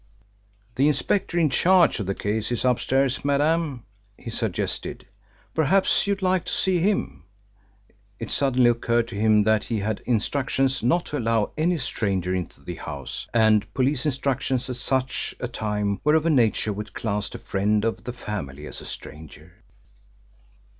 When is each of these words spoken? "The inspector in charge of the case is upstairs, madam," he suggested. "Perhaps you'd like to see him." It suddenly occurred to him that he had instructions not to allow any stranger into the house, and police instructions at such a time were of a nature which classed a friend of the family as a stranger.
"The 0.77 0.87
inspector 0.87 1.37
in 1.37 1.51
charge 1.51 1.99
of 1.99 2.07
the 2.07 2.15
case 2.15 2.51
is 2.51 2.65
upstairs, 2.65 3.23
madam," 3.23 3.85
he 4.17 4.31
suggested. 4.31 5.05
"Perhaps 5.53 6.07
you'd 6.07 6.23
like 6.23 6.45
to 6.45 6.51
see 6.51 6.79
him." 6.79 7.25
It 8.17 8.31
suddenly 8.31 8.71
occurred 8.71 9.07
to 9.09 9.15
him 9.15 9.43
that 9.43 9.65
he 9.65 9.77
had 9.77 10.01
instructions 10.07 10.81
not 10.81 11.05
to 11.05 11.19
allow 11.19 11.51
any 11.55 11.77
stranger 11.77 12.33
into 12.33 12.61
the 12.63 12.77
house, 12.77 13.27
and 13.31 13.71
police 13.75 14.03
instructions 14.07 14.67
at 14.71 14.77
such 14.77 15.35
a 15.39 15.47
time 15.47 16.01
were 16.03 16.15
of 16.15 16.25
a 16.25 16.31
nature 16.31 16.73
which 16.73 16.95
classed 16.95 17.35
a 17.35 17.37
friend 17.37 17.85
of 17.85 18.03
the 18.03 18.13
family 18.13 18.65
as 18.65 18.81
a 18.81 18.85
stranger. 18.85 19.53